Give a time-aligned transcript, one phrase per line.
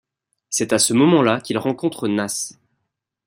[0.49, 2.53] C'est à ce moment-là qu'il rencontre Nas.